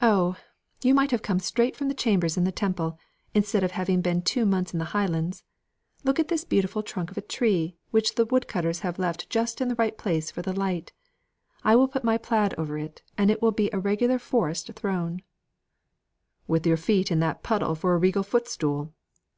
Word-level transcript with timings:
"Oh! 0.00 0.38
You 0.82 0.94
might 0.94 1.10
have 1.10 1.20
come 1.20 1.38
straight 1.38 1.76
from 1.76 1.94
chambers 1.94 2.38
in 2.38 2.44
the 2.44 2.52
Temple, 2.52 2.98
instead 3.34 3.62
of 3.62 3.72
having 3.72 4.00
been 4.00 4.22
two 4.22 4.46
months 4.46 4.72
in 4.72 4.78
the 4.78 4.86
Highlands! 4.96 5.44
Look 6.04 6.18
at 6.18 6.28
this 6.28 6.42
beautiful 6.42 6.82
trunk 6.82 7.10
of 7.10 7.18
a 7.18 7.20
tree, 7.20 7.76
which 7.90 8.14
the 8.14 8.24
woodcutters 8.24 8.78
have 8.80 8.98
left 8.98 9.28
just 9.28 9.60
in 9.60 9.68
the 9.68 9.74
right 9.74 9.98
place 9.98 10.30
for 10.30 10.40
the 10.40 10.54
light. 10.58 10.94
I 11.64 11.76
will 11.76 11.86
put 11.86 12.02
my 12.02 12.16
plaid 12.16 12.54
over 12.56 12.78
it, 12.78 13.02
and 13.18 13.30
it 13.30 13.42
will 13.42 13.52
be 13.52 13.68
a 13.74 13.78
regular 13.78 14.18
forest 14.18 14.72
throne." 14.72 15.20
"With 16.46 16.66
your 16.66 16.78
feet 16.78 17.10
in 17.10 17.20
that 17.20 17.42
puddle 17.42 17.74
for 17.74 17.92
a 17.92 17.98
regal 17.98 18.22
footstool! 18.22 18.94